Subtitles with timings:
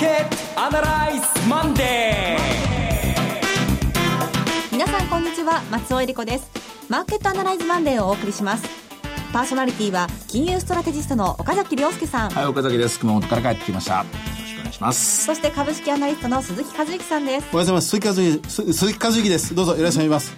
[0.00, 2.40] ケットアナライズマンデー。
[4.72, 6.50] 皆さんこんにちは松尾恵理子です。
[6.88, 8.66] マーケットアナライズマンデーをお送りします。
[9.30, 12.30] パーソナリティは金融ストラテジストの岡崎亮介さん。
[12.30, 12.98] はい岡崎です。
[12.98, 14.06] 熊本から帰ってきました。
[14.72, 15.26] します。
[15.26, 17.42] そして株式アナリストの鈴木和之さんです。
[17.42, 17.88] おはようございます。
[17.88, 19.54] 鈴木和之鈴木和之です。
[19.54, 20.34] どうぞよろしくお願いしま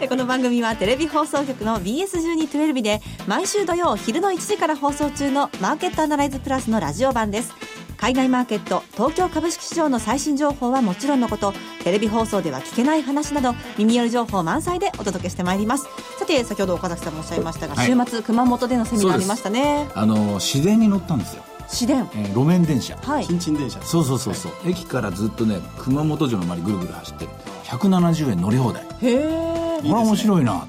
[0.00, 0.08] す。
[0.08, 7.52] この番組はテレビ放送局の BS1212 で毎週土曜昼の1時から放送中のマーケットアナライズプラスのラジオ版です
[7.96, 15.84] 海外マーケット東京株式市場の最新情報はもちろんのことテレビ放送では聞けない話など耳寄り情報満載でお届けしてまいります。
[16.18, 19.88] さて先ほど岡崎さんもおっしゃいましたが、はい、週末熊本でのセミナーありましたね。
[19.94, 21.42] あの自然に乗ったんですよ。
[21.68, 22.96] 市電、えー、路面電車。
[22.96, 23.24] はい。
[23.24, 23.80] 新陳電車。
[23.82, 27.26] そうそうそうそう、はい、駅からずっとね熊本城の周りぐるぐる走って
[27.64, 28.82] 170円乗り放題。
[28.82, 30.66] へえこれ面白いな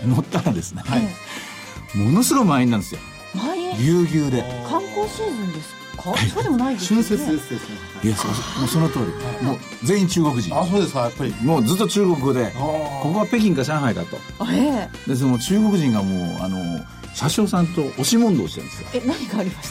[0.00, 0.06] と。
[0.06, 3.00] 乗ったらですね、はい、ものすごい満員なんですよ。
[3.36, 3.76] 満員。
[3.76, 4.42] ぎゅうぎゅうで。
[4.68, 5.81] 観光シーズンですか？
[6.02, 7.58] そうでもないですね春節ですね。
[8.04, 8.32] いやそも
[8.64, 8.98] うその通
[9.40, 10.56] り、もう全員中国人。
[10.58, 11.34] あそうですかやっぱり。
[11.42, 14.18] もうずっと中国語でここは北京か上海だと。
[14.50, 15.10] ええ。
[15.10, 16.80] でその中国人がもうあの
[17.14, 18.88] 車掌さんと押し問答してるんですよ。
[18.94, 19.70] え何がありまし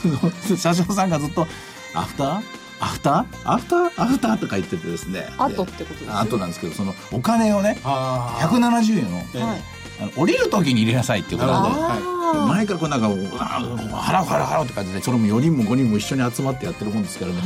[0.49, 0.55] た？
[0.57, 1.47] 車掌さんがずっと
[1.95, 2.41] 「アフター？
[2.79, 3.25] アフター？
[3.45, 3.91] アフター？
[4.03, 5.27] アフター」とか言っててですね。
[5.37, 9.57] 後ってことです後なんですけどそのお金をね170円を、
[10.15, 17.41] 降りる時に入れなさいっていうことで、はい、前からこうなんか払う払う払うって感じでそれも4人も5人も一緒に集まってやってるもんですからね。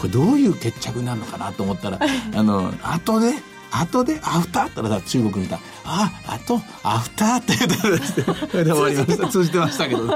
[0.00, 1.98] これどういう決着なのかなと思ったら
[2.34, 3.34] あの後で
[3.80, 4.64] 後でアフター？
[4.64, 7.36] って言ったら中国にいたああとアフター？
[7.36, 9.28] って言ったらですねそれで終わりました。
[9.34, 10.08] 通じてましたけど。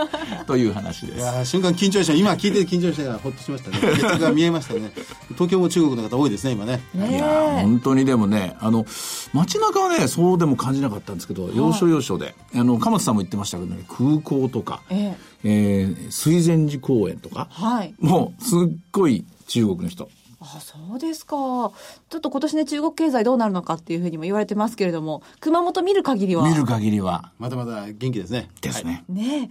[0.46, 1.18] という話です。
[1.18, 2.14] いや瞬間緊張した。
[2.14, 3.78] 今聞いて緊張したからほっとしましたね。
[3.80, 4.92] 決着が見えましたね。
[5.30, 6.80] 東京も中国の方多いですね今ね。
[6.94, 8.86] いや本当にでもねあの
[9.32, 12.34] 街中はねそうでも感じなかったんですけど、要所要所で。
[12.54, 15.16] あの鎌田さんも言ってましたけどね空港とか、え。
[15.44, 20.08] えー、水前寺公園とか、はい、もうすっごい中国の人
[20.40, 21.34] あそうですか。
[21.34, 21.72] ちょ
[22.18, 26.48] っと今年ね、中国経済どうなるのかっていうふうにも言われてますけれども、熊本見る限りは？
[26.48, 27.32] 見る限りは。
[27.38, 28.48] まだまだ元気ですね。
[28.60, 29.04] ですね。
[29.08, 29.50] はい、ね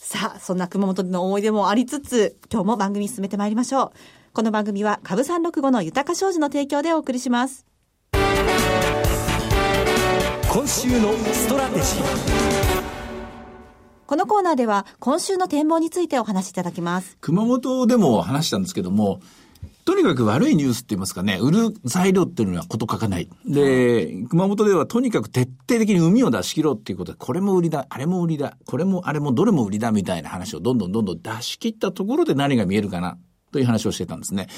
[0.00, 3.90] さあ、そんな熊本での思い出もありつつ、今日も番組進めてまいりましょう。
[4.32, 7.66] この番組は、株三六五の豊か商事の提供でお送りします。
[8.12, 8.22] 今
[10.68, 12.02] 週のストラテジー。
[14.06, 17.18] このコーナーでは今週の展望についてお話しいただきます。
[17.20, 19.20] 熊本でも話したんですけども、
[19.88, 23.28] とにかく悪いニュースって言いますかね、売る材料っていうのはこと書かない。
[23.46, 33.16] で、熊本ではとにかく徹底的に海を出し切ろうっていうことで、これも売りだ、あれも売りだ、これもあれもどれも売りだみたいな話をどんどんどんどん出し切ったところで何が見えるかな。
[33.50, 34.48] という話をしてたんですね。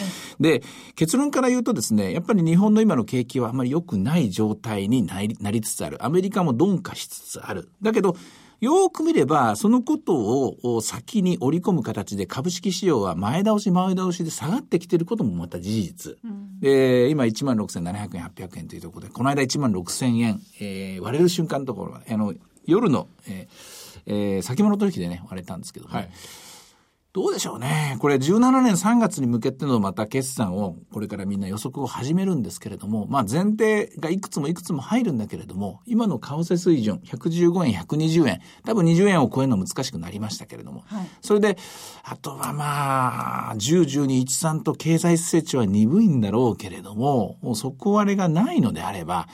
[0.40, 0.64] で、
[0.96, 6.04] 結論から言うとですね、やっぱり日本の今の景気はあまり良くない状態になりなりつつある。
[6.04, 7.70] アメリカも鈍化しつつある。
[7.80, 8.16] だけど、
[8.60, 16.18] よく見れば、そのことを先に織り込む形で株式市場は前倒し前倒しで下がってきていることもまた事実。
[16.22, 22.34] うん、で、今16,700円、800円というところで、この間16,000円、えー、割れる瞬間のところは、あの、
[22.66, 26.10] 夜の、えーえー、先物取引でね、割れたんですけど、ね、はい
[27.12, 27.96] どうでしょうね。
[27.98, 41.58] これ17年3月に向けてのまた決算をこれからみんな予測を始めるんですけれども、まあ前提がいくつもいくつも入るんだけれども、今の為替水準115円、120円、多分20円を超えるの難しくなりましたけれども、はい、それで、
[42.04, 49.26] あとはまあ、10、12、13と経済成長は鈍いんだろうけれども、もう底割れがないのであれば、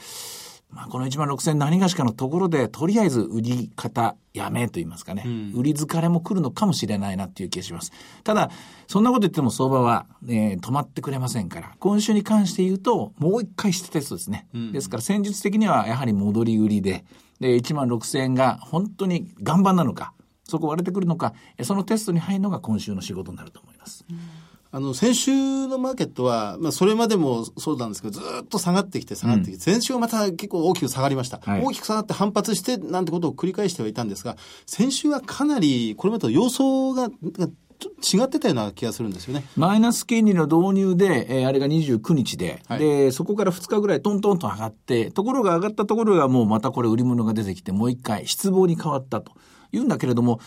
[0.77, 7.93] まあ、この1万6000何がしかのところで、とりあえず売り方やめと言いますかね、うん、売り疲れも来るのかもしれないなっていう気がします。
[8.25, 8.51] ただ、
[8.87, 14.47] そんなこと言っても相場は、えー、止まってくれませんから、今週に関して言うと、もう一回してテストですね。
[14.55, 17.07] うん、ですから戦術的にはやはり戻り売りで、
[17.41, 20.13] で、1万6000円が本当に岩盤なのか、
[20.45, 21.33] そこ割れてくるのか、
[21.63, 24.05] そのテストに入るのが今週の仕事になると思います。
[24.11, 24.46] うん
[24.77, 34.37] あの、先週のマーケットは、まあ、それまでもそうなんですけど、ずっと下がってきて下がってきて、うん、先週はまた結構大きく下がりました、はい、大きく下がって反発して、なんてことを繰り返してはいたんですが、
[34.67, 37.09] 先週はかなり、これまでと様相が、
[38.03, 39.45] 違ってたような気がするんですよね。
[39.57, 49.33] マイナス金利の導入で、えー、あれが29日で、はい、で、そこから2日ぐらいトントンと上がって、ところが上がったところがもうまたこれ売り物が出てきて、もう一回失望に変わったと
[49.73, 50.41] いうんだけれども、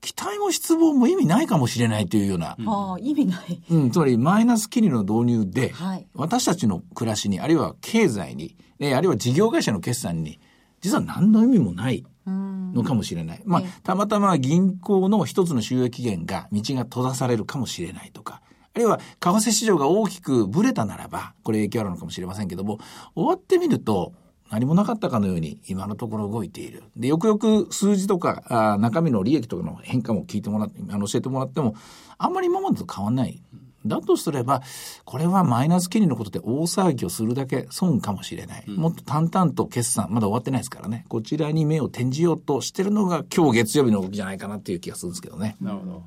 [0.00, 2.56] 期待も失望も意味ないかもしれないというような。
[2.66, 3.62] ああ、意味ない。
[3.70, 10.40] うん、つまりマイナス金利の導入で、はい、私たちの暮らしに、あるいは経済に、えあるいは事業会社の決算に、
[10.80, 13.42] 実は何の意味もないのかもしれない。
[13.44, 18.40] まあ、たまたま銀行の一つの収益源が、道が閉ざされるかもしれないとか、
[18.74, 22.78] あるいは為替市場が大きくブレたならば、これ影響あるのかもしれませんけども、
[23.14, 24.12] 終わってみると、
[24.50, 26.82] 何もなかったかのように今のところ動いている。
[26.96, 31.74] で、よくよく数字とか、あ中身の利益とかの変化も聞いてもらって、あの教えてもらっても、
[32.16, 33.40] あんまり今までと変わんない
[33.86, 34.62] だとすれば、
[35.04, 38.64] これはマイナス金利のことで大騒ぎをするだけ損かもしれない。
[38.66, 41.04] うん、もっと淡々と決算、まだ終わってないですからね。
[41.08, 45.56] こちらに目を転じようとしてるのが今日月曜日の動きじゃないかなっていう気がするんですけどね。
[45.60, 46.02] なるほど。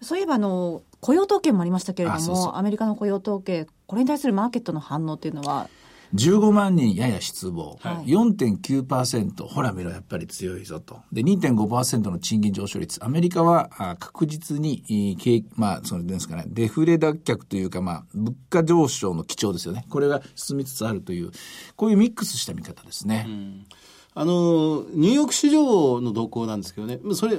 [0.00, 5.68] そういえばあの、雇用統計もありましたけれども、そうそうアメリカの雇用統計、これに対するマーケットの反応っていうのは
[6.14, 7.78] 15万人やや失望。
[7.80, 11.00] はい、4.9%、ほら見ろ、やっぱり強いぞと。
[11.12, 13.04] で、2.5%の賃金上昇率。
[13.04, 15.16] アメリカは確実に、
[15.56, 19.86] まあ、そのですかね、デフレ脱却というか、まあ、物価上昇の基調ですよね。
[19.88, 21.30] これが進みつつあるという、
[21.76, 23.24] こういうミックスした見方ですね。
[23.26, 23.66] うん
[24.14, 27.36] あの、ニューヨーク市場の動向なんですけどね、それ、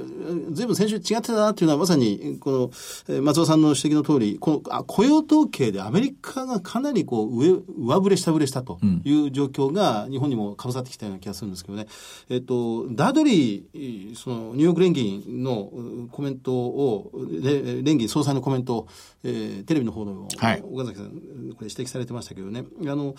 [0.52, 2.72] ずいぶん先週違ってたなっていうのは、まさに、こ
[3.08, 11.86] の、松尾さんの指摘の通り、このあ雇用統計でアメリカがかなりこう、上、上振れ下振れしたという状況が、日本にもかぶさってきたような気がするんですけどね。
[12.30, 15.70] えっと、ダードリー、その、ニューヨーク連銀の
[16.12, 17.12] コメントを、
[17.84, 18.88] 連銀総裁のコメントを、
[19.24, 23.16] えー、テレビの方の、はい、岡崎さん、これ指摘されてましたけどね、あの、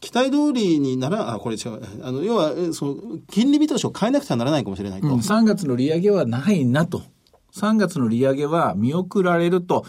[0.00, 2.96] 期待通りになら、あ、これ違う、あの、要は、その、
[3.30, 5.08] 金利見通しを変えなくてはならないかもしれないと。
[5.08, 7.02] うん、3月の利上げはないなと。
[7.54, 9.84] 3月の利上げは見送られると。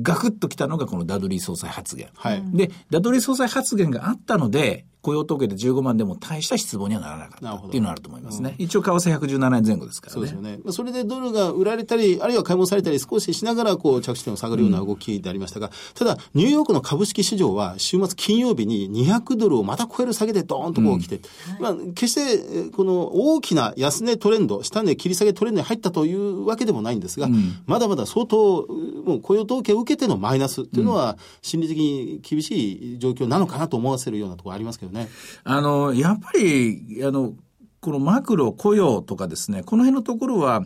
[0.00, 2.08] ガクッときたのがこのダドリー総裁発言。
[2.14, 2.42] はい。
[2.52, 8.54] で、ダドリー総裁発言があったので、雇用統計で15万でも大した失望にはならなかったっていうのはあると思いますね。
[8.56, 10.14] うん、一応為替117円前後ですからね。
[10.14, 10.58] そうですよね。
[10.70, 27.28] それでドルが売られたり、あるいは買い戻されたり少ししながらこう着地点を下がるような動きでありましたが、うん、ただニューヨークの株式市場は週末金曜日に200ドルをまた超える下げでドーンとこう来て、うん、まあ決してこの大きな安値トレンド、下値切り下げトレンドに入ったというわけでもないんですが、
[27.66, 28.66] まだまだ相当
[29.04, 35.08] もう雇用統計を受けてのマイナスっていうのは心理的に厳しい状況なのかなと思わせるようなところありますけどね。
[35.44, 37.34] あの、やっぱり、あの、
[37.80, 40.64] このマクロ雇用とかですね、この辺のところは、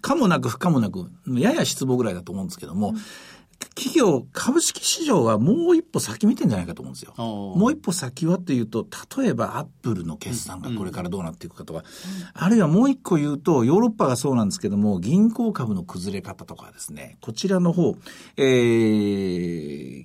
[0.00, 2.96] かもなく不可もなく、やや失望ぐらいだと思うんですけども、うん
[3.76, 7.12] 企業、株式市場はもう一歩先見てんじゃないかと思うんですよ。
[7.14, 8.86] もう一歩先はっていうと、
[9.18, 11.84] 例えばアップルの決算がこれからどうなっていくかとか、うん
[12.32, 17.96] あるいはもう一個言うと、ヨーロッパがそうなんですけども、銀行株の崩れ方とかですね、こちらの方、
[18.36, 18.42] え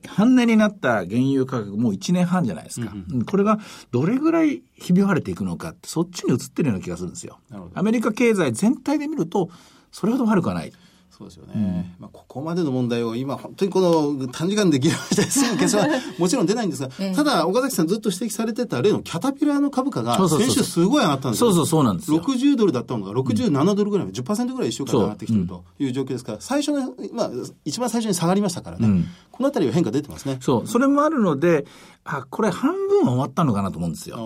[0.04, 2.92] ー、半値になった原油価格もう1年半じゃないですか。
[2.94, 3.60] うんうん、これが
[3.92, 7.40] どれぐらいひび割れていくのかって、そっちに移ってるような気がするんですよ。
[7.74, 9.50] アメリカ経済全体で見ると、
[9.92, 10.74] それほど悪くはない。
[11.22, 21.52] そうですよね、うん、まあ、ここまでの問題を今本当にこの短時間で議論してすぐ結論は もちろん出ないんですが、ただ岡崎さんずっと指摘されてた例のキャタピラーの株価が先週すごい上がったんですよ。
[21.52, 22.20] そうそうそうなんですよ。
[22.22, 27.32] 60ドルだったのが67ドルぐらい、うん、10%ぐらい一週間上がってきてるという状況ですから、最初の、まあ、
[27.66, 29.06] 一番最初に下がりましたからね、うん、
[29.42, 30.38] このあたりは変化出てますね。
[30.40, 30.68] そう。
[30.68, 31.66] それもあるので、
[32.04, 34.20] あ、これ半分は終わったのかなと思うんですよ。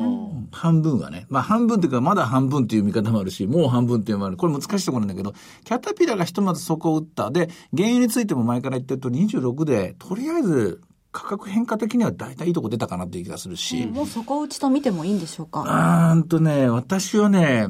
[0.51, 1.25] 半分はね。
[1.29, 4.35] まあ半分っていうか、まだ半分っていう見方もあるし、もう半分っていうのもある。
[4.35, 5.33] これ難しいところなんだけど、
[5.63, 7.31] キャタピラがひとまずそこを打った。
[7.31, 10.81] で、原油についても前から言ってると26で、とりあえず
[11.13, 13.83] 価格変化的には大体いいとこ出たかなっていう気がするし。
[13.83, 16.11] うん、もう底打ちと見てもいいんでしょうか？
[16.13, 17.69] うんとね、私はね、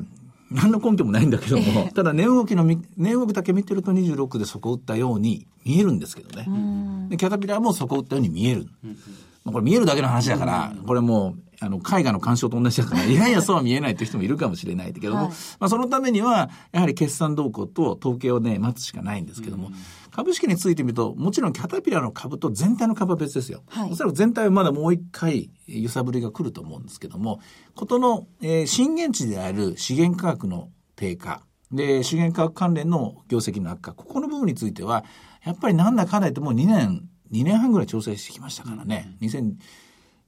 [0.51, 6.45] 何の根拠もないんだけども、えー、ただ値動きの、値動きだけ見てると26で底打ったように見えるんですけどね。
[7.09, 8.67] でキャタピラーも底打ったように見える。
[9.51, 15.27] これ見えるだけの話だから、これもう、あの、絵画の鑑賞と同じだから、 いやいやそうは見えないっていう人もいるかもしれないけども、はい、
[15.59, 19.71] まあそのためには、やはり決算動向と統計をね、待つしかないんですけども、
[20.11, 23.61] 株式についてみると、もちろんキャタピラの株と全体の株は別ですよ。
[23.67, 27.39] はい、おそらく全体はまだもう一回揺さぶりが来ると思うんですけども、
[27.75, 35.03] ことの、えー、震源地である資源価格の低下、で、資源価格関連の業績の悪化、ここの部分については、
[35.45, 39.27] やっぱりなんだかんだ言ってもう2年2年半ぐらい調整してきましたからね、うん、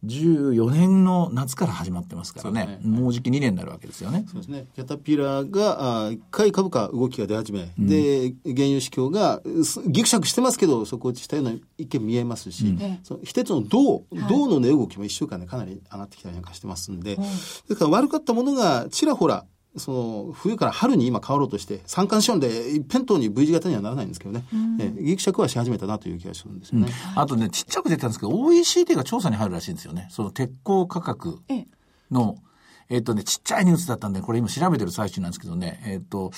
[0.04, 2.80] 2014年の夏から始まってますからね、ね。
[2.84, 4.26] もうじき2年になるわけですよね。
[4.28, 4.66] そうですね。
[4.76, 9.42] キャタピラーが、一回株価動きが出始め、うん、で、原油市況が
[9.88, 17.34] ぎくしゃくしてますけど、底落ちしたような一見見えますし、うん、その一つの銅、銅の値動きも1週間でかなり上がってきたりなんかしてますんで、はい、で
[17.70, 19.46] すから悪かったものがちらほら
[19.78, 24.46] その冬から春に今変わろうとして三寒四温で一辺倒に V 字型にはならないんですけどね、
[24.80, 31.40] えギクシャクはし始めたなという気がするんですよね、うん、あとねちっちゃく出たんですけど OECD が調査に入るらしいんですよねその鉄鋼価格
[32.12, 32.38] の
[32.90, 36.32] えっ、とね、ちっちゃいニュースだったんで、これ今調べてる最中なんですけどね、えっ、と、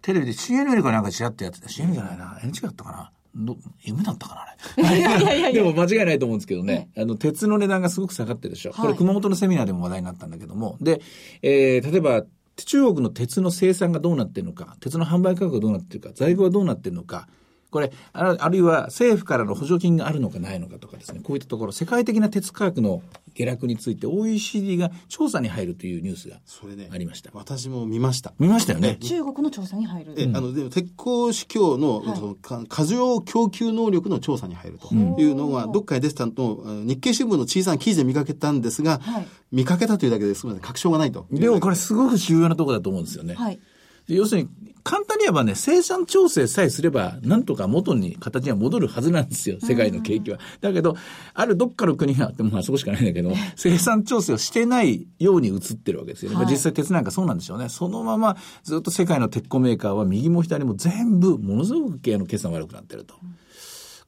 [0.00, 1.68] テレビで CNN かなんかちらってやってた。
[1.68, 2.38] CNN じゃないな。
[2.42, 3.12] NHK だったかな。
[3.34, 4.98] ど夢だったかなあれ。
[4.98, 6.90] いやいやいやでも間違いないと思うんですけどね。
[6.96, 8.72] あの、鉄の値段がすごく下がってるでしょ。
[8.72, 10.76] これ熊本のセミナーでも話題になったんだけども。
[10.80, 11.00] で、
[11.40, 12.24] えー、例えば、
[12.64, 17.28] 中国の鉄の生産がどうなってるのか、鉄の販売価格がどうなってるか、在庫はどうなってるのか、
[17.72, 23.02] これ、ああるいは政府からの補助金があるのかないのかとかですね、こういったところ、世界的な鉄価格の
[23.34, 27.30] 下落について OECD が調査に入るというニュースがそれね、ありました。
[27.32, 28.34] 私も見ました。
[28.38, 28.98] 見ましたよね。
[29.00, 30.14] 中国の調査に入る。
[30.18, 41.26] え、あの、でも鉄鋼市況の、そのか過剰供給能力の調査に入るというのが、どっかで出てたのと、日経新聞の小さな記事で見かけたんですが、はい見かけたというだけですみません、確証がないと。
[41.30, 43.34] でもこれすごく重要なところだと思うんですよね。
[43.34, 43.60] はい。
[44.08, 44.48] で要するに、
[44.84, 50.38] 簡単に言えばね、生産調整さえすれば、なんとか元に形には戻るはずなんですよ、世界の景気は。
[50.60, 50.96] だけど、
[51.34, 56.36] あるどっかの国が、まあそこしかないんだけど、生産調整をしてないように映ってるわけですよね。
[56.36, 57.68] はい実際鉄なんかそうなんでしょうね。
[57.68, 63.14] そのままずっと世界の鉄鋼メーカーは右も左も全部、ものすごく経営の決算悪くなってると。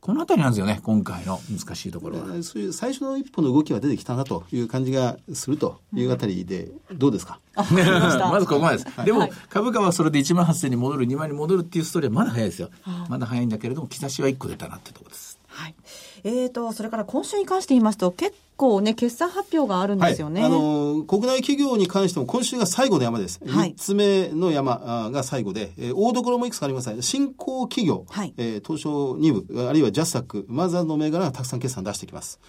[0.04, 2.26] このあたりなんですよね、今回の難しいところは。
[2.42, 8.30] そういう最初の一歩の動きは出てきたなという感じがするというあたりで、どうですか、あ、わかりま。
[8.32, 9.04] まずここまでです。
[9.06, 12.68] でも、はい株価はそれで1万8000に戻る、2万に戻るっていうストーリーはまだ早いですよ。
[13.08, 15.38] まだ早いんだけれども、兆しは1個出たなってところです。
[15.54, 15.74] はい。
[16.24, 20.42] えーと、それから今週に関して言いますと、結構ね、決算発表があるんですよね。
[20.42, 23.40] あの国内企業に関しても今週が最後の山です。
[23.46, 27.02] はい3つ目の山あが最後で、えー大所もいくつかありますね。
[27.02, 32.40] 新興企業、はいえー東証2部、あるいはジャスタック、マザーの銘柄がたくさん決算出してきます。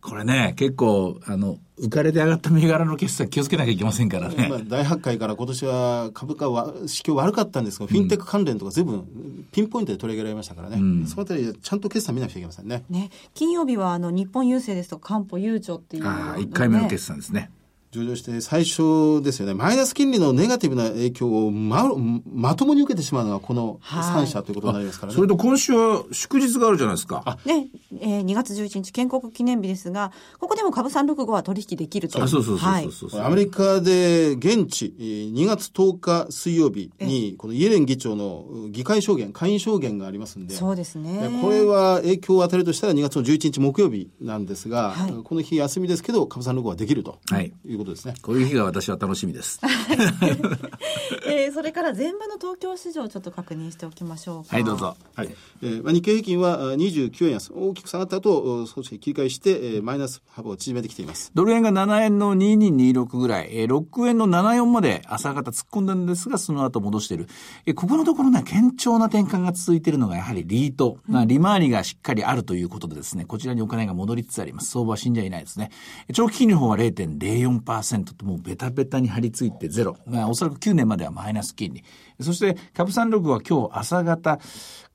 [0.00, 4.48] これね、結構、あの、浮かれて上がった銘柄の決算気をつけなきゃいけませんからね。
[4.48, 9.04] まあ、大発会から今年は株価は、市況悪かったんですが、フィンテック関連とか全部
[9.52, 11.06] ピンポイントで取り上げられましたからね。
[11.06, 12.84] そのあたりでちゃんと決算見なくちゃいけませんね。
[12.88, 17.50] ね、金曜日はあの日本郵政ですとか漢方悠長っていうのがああ、1回目の決算ですね。
[17.92, 21.90] 上場して最初ですよね、マイナス金利のネガティブな影響をま
[22.32, 25.16] まともに受けてしまうのがこの3社ということになりますからね。
[25.16, 27.38] それと今週は祝日があるじゃないですか。
[27.44, 27.66] ね、
[28.00, 32.22] えー、2月11日建国記念日ですが、ここでも株365は取引できると。
[32.22, 33.22] あそうそうそうはいそうそうそう。
[33.22, 41.40] アメリカで現地えー2月10日水曜日にこのイエレン議長の議会証言、会員証言がありますんで、そうですね。
[41.42, 48.14] これは影響を与えるとしたら2月の11日木曜日なんですが、はいこの日休みですけど、株三6はできるとはいいうことですね。
[48.22, 49.60] こういう日が私は楽しみです。
[51.26, 54.54] えーそれから前場の東京市場をちょっと確認しておきましょうか。
[54.54, 54.96] はい、どうぞ。
[55.14, 61.32] はいえーまあ、日経平均はあ29円安、大きく下がった後、少し切り返して、えーマイナス幅を縮めてきています。
[61.34, 67.26] ドル円が7円の2226ぐらい、えー6円の74まで朝方突っ込んだんですが、その後戻している。
[67.66, 70.98] えーここのところね、堅調な転換が続いているのがやはりリート。
[71.08, 74.70] まあ、利回りがしっかりあるということでですね、こちらにお金が戻りつつあります。
[74.70, 75.70] 相場は死んじゃいないですね。
[76.12, 77.69] 長期金利の方は0.04%
[78.14, 79.96] ともうベタベタに張り付いてゼロ。
[80.06, 81.84] まあ、おそらく9年まではマイナス金利。
[82.20, 84.38] そして、株三六は今日朝方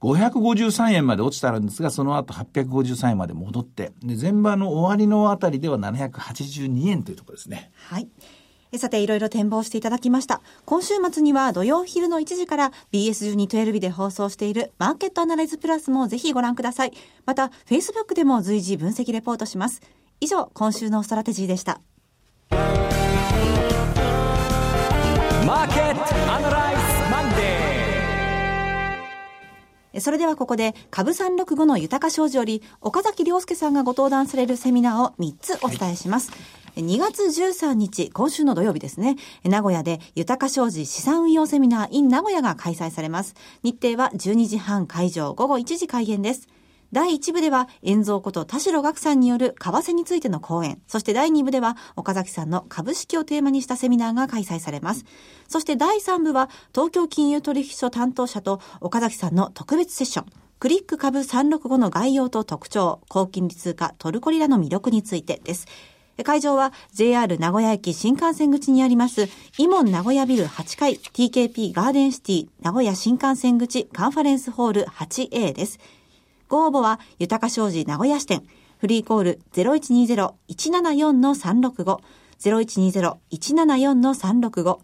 [0.01, 7.72] 553円まで落ちたんですが、その後853円まで戻って、で、前場の終わりのあたりでは782円というところですね。
[7.75, 8.10] はい。
[8.77, 10.41] さて、いろいろ展望していただきました。
[10.65, 16.91] 今週末には土曜昼の1時から BS1212 で放送しているマーケットアナライズプラスもぜひご覧ください。
[17.25, 19.82] また、Facebook でも随時分析レポートします。
[20.20, 21.79] 以上、今週のストラテジーでした。
[22.49, 27.35] マーケットアナライズマンデ
[29.93, 36.31] えそれではここで、株365の豊か商事より、岡崎良介さんがご登壇されるセミナーを3つお伝えします。
[36.75, 43.35] え2月13日、今週の土曜日ですね、え名古屋で豊か商事資産運用セミナー in 名古屋が開催されます。
[43.63, 46.49] 日程は12時半会場、午後1時開演です。
[46.95, 55.03] 第1部では、遠蔵こと田代岳さんによる為替についての講演、そして第2部では、岡崎さんの株式をテーマにしたセミナーが開催されます。
[55.49, 60.25] そして第3部は、東京金融取引所担当者と岡崎さんの特別セッション、
[60.57, 65.67] クリック株365の概要と特徴、高金利通貨トルコリラの魅力についてです。
[66.23, 75.77] 会場は JR 名古屋駅新幹線口にあります、イモン名古屋ビル8階 TKP ガーデンシティ名古屋新幹線口カンファレンスホール 8A です。
[76.47, 78.43] ご応募は、豊か商事名古屋支店、
[78.77, 81.99] フリーコール0120-174-365、
[82.39, 84.79] 0120-174-365、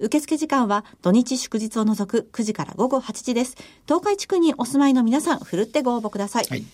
[0.00, 3.56] 受付時間は土日祝日を除く9時から午後8時です。
[3.86, 6.46] 東海地区にお住まいの皆さん、ふるってご応募ください。
[6.48, 6.64] はい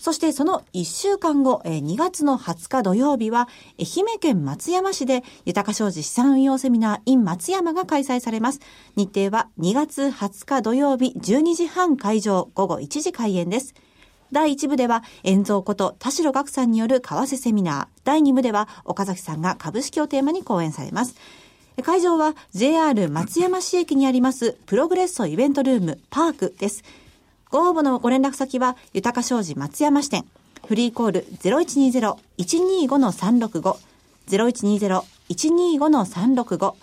[0.00, 8.60] そしてその1週間後、えー2月の20日土曜日は、愛媛県松山市で、豊か商事資産運用セミナー in 松山が開催されます。
[8.96, 13.74] 日程は2月20日土曜日12時半会場、午後1時開演です。
[14.32, 17.86] 第1部では、遠蔵こと田代岳さんによる為替セミナー。
[18.04, 21.14] 第2部では、岡崎さんが株式をテーマに講演されます。
[21.82, 26.84] 会場は JR 松山市駅にありますプログレッソイベントルームパークです。
[27.48, 30.26] ご応募のご連絡先は、豊か商事松山支店、
[30.66, 31.26] フリーコール
[32.38, 33.76] 0120-125-365、
[34.28, 36.74] 0120-125-365、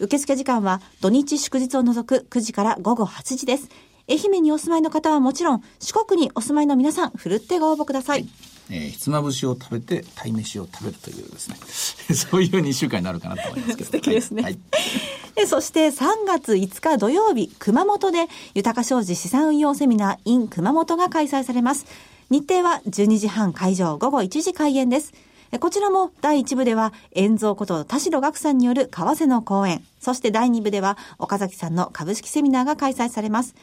[0.00, 3.68] 受付時間は土日祝日を除く9時から午後8時です。
[4.10, 8.26] 愛媛にお住まいの方はもちろん、四国にお住まいの皆さん、ふるってご応募ください。
[8.70, 11.56] えー、ひつまぶしを食べて、鯛めしを食べるというですね。
[12.16, 13.84] そういう2週間になるかなと思いますけど。
[13.86, 14.42] 素敵ですね。
[14.42, 14.58] はい。
[15.34, 21.84] でそして3月5日土曜日、熊本で、豊か商事資産運用セミナー in 熊本が開催されます。
[22.30, 25.12] 日程は12時半会場、午後1時開演です。
[25.60, 33.54] こちらも第1部では、遠蔵こと田代岳さんによる為替の講演、そして第2部では岡崎さんの株式セミナーが開催されます。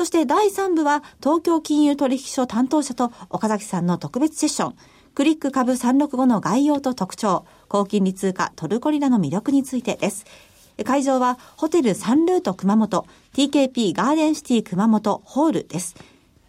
[0.00, 4.74] そして第3部は東京金融取引所担当者と岡崎さんの特別セッション、
[5.14, 10.24] クリック株365の概要と特徴、高金利通貨トルコリラの魅力についてです。
[10.86, 15.94] 会場はホテルサンルート熊本、TKP ガーデンシティ熊本ホールです。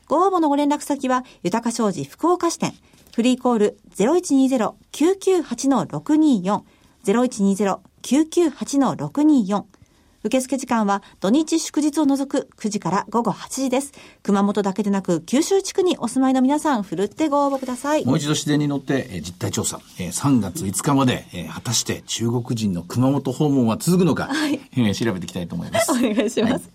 [0.08, 2.74] ご応募のご連絡先は、豊か商事福岡支店、
[3.14, 6.62] フリーコール0120-998-624、
[7.04, 9.81] 0120-998-624。
[10.24, 13.92] 受付時間は土日祝日を除く9時から午後8時です。
[14.22, 18.06] 熊本だけでなく九州地区にお住まいの皆さん、ふるってご応募ください。
[18.06, 24.30] もう一度自然に乗って、えー実態調査、えー3月5日まで、えー果たして中国人の熊本訪問は続くのか、
[24.76, 25.92] えー調べていきたいと思います。
[25.94, 26.70] お願いします。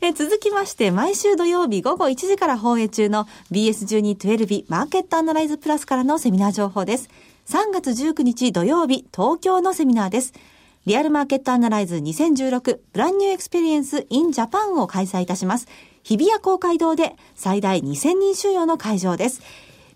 [0.00, 7.08] えー続きまして、毎週土曜日午後1時から放映中の BS1212 マーケットアナライズプラスからのセミナー情報です。
[7.46, 10.34] 3月19日土曜日、東京のセミナーです。
[10.88, 15.68] リアルマーケットアナライズ2016ブランニューエクスペリエンス in Japan を開催いたします。
[16.02, 19.42] 日比谷公会堂で最大2000人収容の会場です。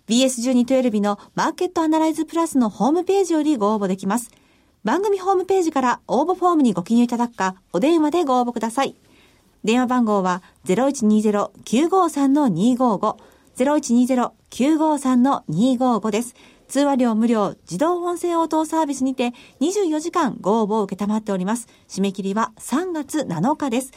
[0.06, 4.30] BS1212 のマーケットアナライズプラスのホームページよりご応募できます。
[4.84, 8.94] 番組ホームページから応募フォームにご記入いただくか、お電話でご応募ください。
[9.64, 13.16] 電話番号は0120-953-255、
[13.56, 16.34] 0120-953-255です。
[16.72, 21.68] 通話料無料自動音声応答サービスにて24時間ご応募を受けたまっております。
[21.86, 23.92] 締め切りは3月7日です。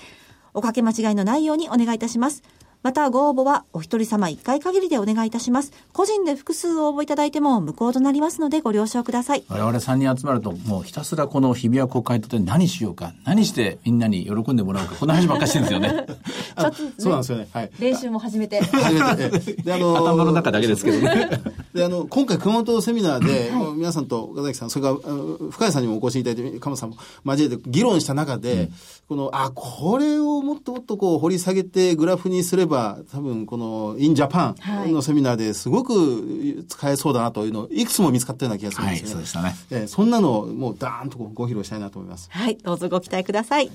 [0.53, 2.43] おかけ間違いのないようにお願いいたします。
[2.85, 5.73] またご応募はお一人様1回限りでお願いいたします。
[5.91, 9.43] 個人で複数応募いただいても無効となりますのでご了承ください。
[9.49, 16.05] 我々3人集まると、もうひたすらこの日比谷公会堂で何しようか、何してみんなに喜んでもらうか、こんな話ばっかりしてるんですよね。
[16.53, 17.47] あそうなんですよね。
[17.51, 17.71] はい。
[17.79, 18.61] 練習も始めて。
[18.61, 19.31] 初めて。
[19.47, 21.41] ええで、あの頭の中だけですけどね。
[21.73, 28.69] で、あの、今回熊本セミナーで、皆さんと岡崎さん、それから、深谷さんにもお越しいただいて、鎌田さんも交えて議論した中で、
[29.09, 32.74] この、あ、これをもっともっとこう掘り下げてグラフにすれば、
[33.11, 34.55] 多分この、インジャパ
[34.87, 39.13] ンのセミナーですごく使えそうだなというの、いくつも見つかったような気がするんはい、ですよね。
[39.13, 39.55] そうでしたね。
[39.71, 42.29] ええそんなのをもうダーンとご披露したいなと思います。
[42.31, 43.71] はい、どうぞご期待ください。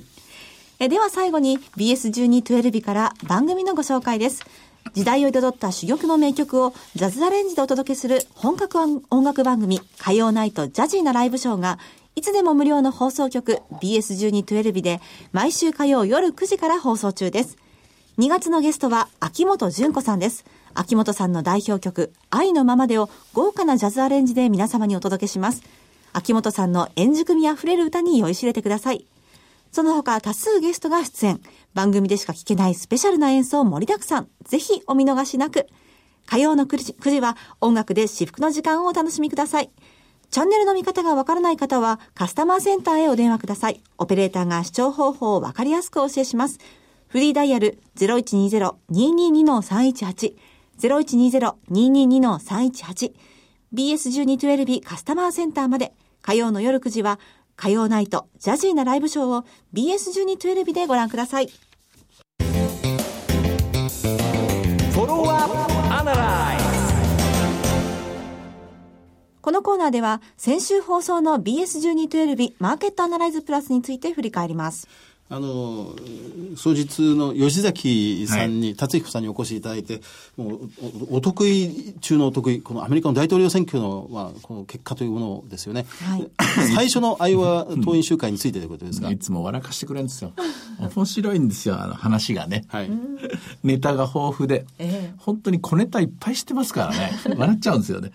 [0.78, 4.44] えでは最後に BS1212 から番組のご紹介です。
[4.94, 11.78] 時代を彩った珠玉の名曲をジャズアレンジでお届けする本格音楽番組火曜ナイトジャジーなライブショーが
[12.16, 15.00] いつでも無料の放送局 BS1212 で
[15.32, 17.56] 毎週火曜夜9時から放送中です。
[18.18, 20.44] 2月のゲストは秋元純子さんです。
[20.74, 25.62] 秋元さんの代表曲愛のままでを豪華なジャズアレンジで皆様にお届けします。
[26.12, 29.06] 秋元さんの円熟味あふれる歌に酔いしれてください。
[29.72, 31.40] その他多数ゲストが出演。
[31.72, 34.28] 番組でしか聴けないスペシャルな演奏盛りだくさん。
[34.44, 35.66] ぜひお見逃しなく。
[36.26, 39.70] 火曜の9時 ,9 時は音楽で至福の時間をお楽しみください。
[40.30, 43.82] チャンネルの見方がわからない方はカスタマーセンターへお電話ください。
[43.98, 46.58] オペレーターが視聴方法をわかりやすくお教えします。
[47.10, 50.36] フリーダイヤル0120-222-318
[50.78, 53.12] 0120-222-318
[53.74, 55.92] BS1212 カスタマーセンターまで
[56.22, 57.18] 火曜の夜9時は
[57.56, 59.44] 火曜ナイトジャジーなライブショーを
[59.74, 61.48] BS1212 でご覧ください。
[69.42, 74.86] このコーナーでは先週放送の BS1212 マーケットアナライズプラスについて振り返ります。
[75.32, 75.94] あの、
[76.56, 80.00] 総日の吉崎さんに、達彦さんにお越しいただいて、
[80.36, 80.70] もう
[81.12, 85.86] お、お得意中のお得意、このアメリカの大統領選挙の、まあ、この結果というものですよね。
[86.02, 86.28] はい
[86.74, 89.10] 最初のアイオワ党員集会についてということですが。
[89.12, 90.32] いつも笑かしてくれるんですよ。
[90.96, 92.64] 面白いんですよ、あの話がね。
[92.66, 92.90] はい。
[93.62, 97.12] ネタが豊富で、ええ本当に小ネタいっぱいしてますからね。
[97.36, 98.10] 笑っちゃうんですよね。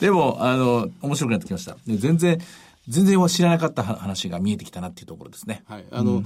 [0.00, 1.76] でも、あの、面白くなってきました。
[1.86, 2.40] で全然、
[2.88, 5.62] 全然知らなかった話が見えてきたなっていうところですね。
[5.68, 5.84] はい。
[5.90, 6.22] あの、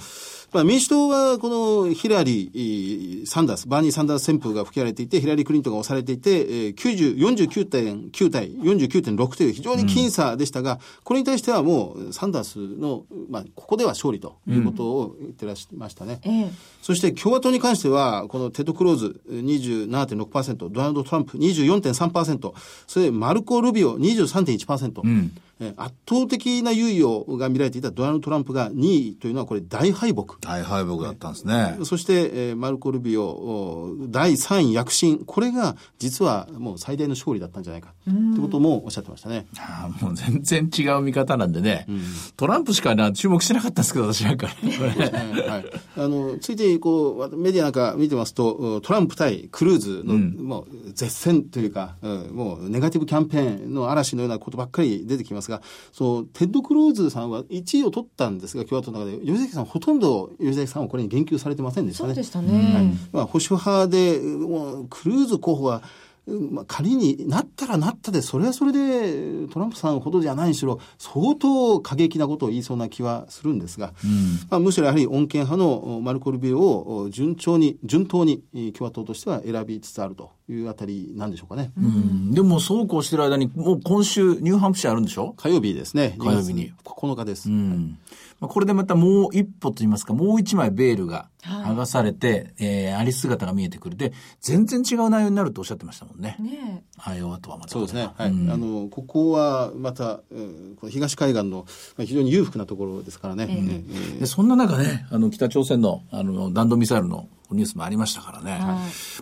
[0.52, 16.20] まあ、民主党はこのヒラリー、サンダース、バーニー・サンダース旋風が吹き荒れていて、ヒラリー・クリントンが押されていて、えー、90 49.9対49.6という非常に僅差でしたが、これに対してはもうサンダースの、まあ、ここでは勝利ということを言ってらっしゃいましたね。
[16.24, 22.52] ええそして共和党に関しては、このテッド・クルーズ27.6%、ドナルド・トランプ24.3%、
[22.88, 25.30] それでマルコ・ルビオ23.1%、えー
[25.76, 30.36] 圧倒的な優位をが見られていたドナルド・トランプが2位というのはこれ大敗北。
[30.40, 31.78] 大敗北だったんですね。
[31.84, 35.24] そして、えー、マルコ・ルビオ第3位躍進。
[35.24, 39.46] これが実はもう最大の勝利だったんじゃないかということもおっしゃってましたね。
[39.58, 42.02] あもう全然違う見方なんでね、うん、
[42.36, 44.54] トランプしかな注目してなかったんですけど、私なんかね。
[45.48, 45.64] はい。
[45.96, 55.51] あの、ついてこう、メディアなんか見てますと、トランプ対クルーズの、うん、もう絶戦というか、うん、もうネガティブキャンペーンの嵐のようなことばっかり出てきますが、
[55.92, 62.08] そう、テッド・クルーズさんは1位を取ったんですが、共和党の中で、吉崎さんほとんど吉崎さんはこれに言及されてませんでしたね。
[62.10, 62.74] そうでしたね。
[62.74, 65.82] はい、まあ、保守派で、もうクルーズ候補は、
[66.26, 74.10] まあ、仮になったらなったで、それはそれでトランプさんほどじゃないにしろ、相当過激なことを言いそうな気はするんですが、うん、
[74.48, 81.72] まあ、むしろやはり穏健派のマルコ・ルビオを順調に、順当に共和党としては選びつつあるというあたりなんでしょうかね。
[81.76, 85.34] うん、でもそうこうしてる間に、もう今週、ニューハンプシャーあるんでしょ？
[85.36, 86.16] 火曜日ですね。
[86.18, 86.72] 火曜日に。
[86.84, 87.48] 9日です。
[87.50, 87.98] うん
[88.40, 96.36] まあ、これでまたもう一歩といいますか、もう一枚ベールが剥がされて、はい、えー、あり姿が見えてくるで、全然違う内容になるとおっしゃってましたもんね。
[96.40, 97.70] ねアイオワとはまた。
[97.70, 98.10] そうですね。
[98.16, 98.30] はい。
[98.30, 101.66] うん、あの、ここはまた、うん、この東海岸の
[101.98, 103.46] 非常に裕福なところですからね。
[103.48, 108.52] えー、えー、でそんな中ね、あの、北朝鮮の、あの、弾道ミサイルのニュースもありましたからね。
[108.52, 108.62] はい、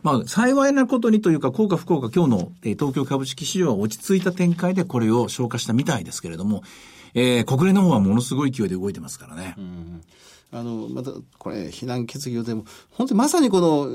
[0.03, 6.63] まあ、幸いなことにというか、効果不効果、今日の、えー、東京株式市場は落ち着いた展開でこれを消化したみたいですけれども、
[7.15, 9.55] えー、国連の方はものすごい勢いで動いてますからね。
[9.59, 10.03] うん
[10.53, 13.89] あの、また、これ、避難決議をでも、本当にまさにこの、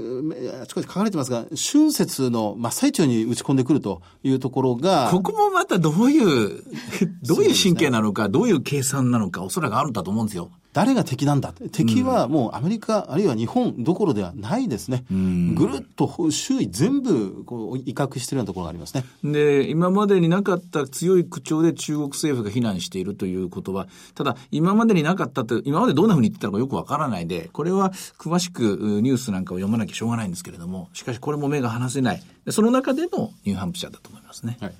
[0.62, 5.10] あちこち書かれてますが、春節の真っ最中に打ち込んでくるというところが。
[5.12, 6.64] ここもまたどういう、
[7.24, 10.50] どういう神経なのか、ね、どういう計算なのか、おそらくあるんだと思うんですよ。
[10.76, 11.54] 誰が敵なんだ？
[11.72, 15.06] 敵はもうアメリカ、あるいは日本どころではないですね。
[15.10, 19.06] ぐるっと周囲全部こう威嚇しているようなところがありますね。
[19.24, 28.62] で、今までになかった強い口調で中国政府が非難しているということは、ただ今までになかったと、今までどんなふうに言ってたのかよくわからないで、これは詳しく
[29.02, 32.24] ニュースなんかを読まなきゃしょうがないんですけれども、しかしこれも目が離せない。
[32.50, 34.58] その中でのニューハンプシャーだと思いますね。
[34.60, 34.74] はい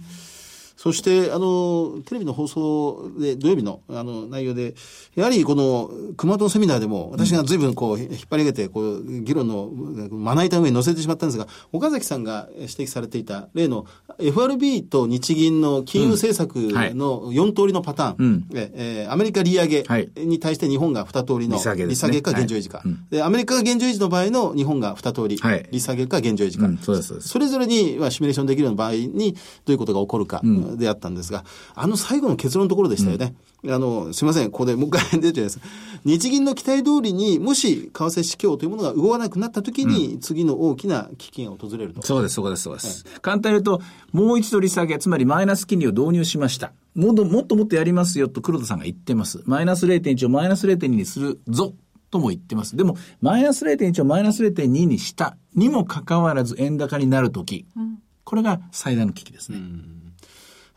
[0.86, 4.76] そして、あの、テレビの放送で、土曜日の、あの、内容で、
[5.16, 9.68] やはりこの、熊本セミナーでも、私が随分こう、引っ張り上げて、こう、議論の
[10.12, 13.88] まな板上に乗せてしまったんですが、岡崎さんが指摘されていた、例の
[14.20, 16.56] FRB と日銀の金融政策
[16.94, 19.84] の4通りのパターン、うん、えー、アメリカ利上げ
[20.18, 31.44] に対して日本が2通りの利下げか現状維持か、はいで、アメリカが現状維持の場合の日本が2通り、はい、利下げか現状維持か、うん、そそれぞれに、まあ、シミュレーションできるような場合に、どういうことが起こるか、うんであったんですが、
[31.76, 33.36] あの最後の結論のところでしたよね。
[33.64, 35.60] うん、あの、すみません、ここでもう一回出てです。
[36.04, 42.02] 日銀の期待通りに、もし為替指標というものが動かなくなったときに、次の大きな危機が訪れると。
[42.02, 43.06] そうです、そうです、そうです。
[43.06, 46.74] はい、簡単に言うと、もう一度利下げ、つまりマイナス金利を導入しました。
[46.94, 49.42] もっともっともっとやりますよと黒田さんが言ってます。
[49.46, 51.74] マイナス0.1をマイナス0.2にするぞ
[52.12, 52.78] とも言ってます。
[52.78, 59.58] でも、マイナス0.1をマイナス0.2にしたにもかかわらず円高になるとき、うん、これが最大の危機ですね。
[59.58, 60.05] うん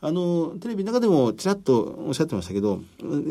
[0.00, 2.80] あの、テレビの中でもちらっとおっしゃってましたけど、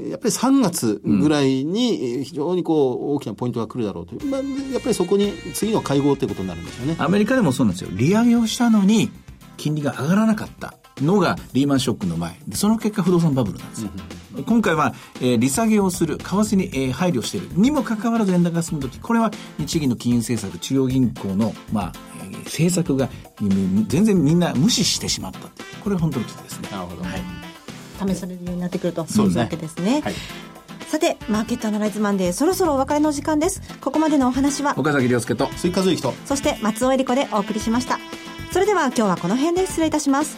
[0.10, 4.42] やっぱり3月ぐらいに非常にこう大きなポイントが来るだろうという、まあ、
[4.74, 6.98] やっぱりそこに次の会合ということになるんですよね。
[7.00, 7.90] アメリカでもそうなんですよ。
[7.94, 9.10] 利上げをしたのに、
[9.56, 12.38] 金利が上がらなかったのがリーマンショックの前。
[12.48, 13.92] でその結果不動産バブルなんですよ。
[14.36, 23.10] うん、今回は、えー、利下げをする、為替に、えー、配慮しているにもかかわらず円高が進むとき、これは日銀の金融政策、中央銀行の、まあ、えー、政策が
[23.88, 25.40] 全然みんな無視してしまった
[25.84, 26.70] これは本当に危機ですね。
[26.72, 27.04] なるほど。
[27.04, 27.22] はい。
[28.16, 30.02] 試されるようになってくるというわけですね。
[30.02, 30.14] はい
[30.88, 33.62] さて、マーケットアナライズマンデー、そろそろお別れの時間です。
[33.82, 38.00] ここまでのお話は、岡崎亮介と、追加随と、そして松尾恵理子でお送りしました。
[38.54, 40.38] それでは今日はこの辺で失礼いたします。